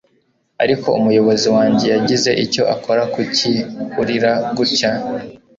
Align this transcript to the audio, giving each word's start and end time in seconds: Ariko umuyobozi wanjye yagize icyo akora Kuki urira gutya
Ariko 0.63 0.87
umuyobozi 0.99 1.47
wanjye 1.55 1.85
yagize 1.95 2.29
icyo 2.45 2.63
akora 2.75 3.01
Kuki 3.13 3.51
urira 4.01 4.31
gutya 4.55 4.91